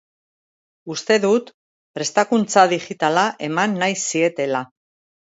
[0.95, 1.51] Uste dut
[1.99, 4.69] prestakuntza digitala eman nahi zietela.